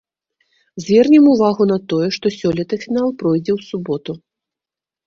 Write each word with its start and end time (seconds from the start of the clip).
Звернем 0.83 1.25
увагу 1.33 1.63
на 1.73 1.77
тое, 1.93 2.09
што 2.17 2.33
сёлета 2.39 2.83
фінал 2.87 3.07
пройдзе 3.21 3.51
ў 3.57 3.71
суботу. 3.71 4.11